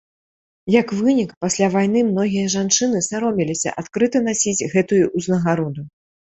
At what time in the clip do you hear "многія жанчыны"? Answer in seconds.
2.09-3.03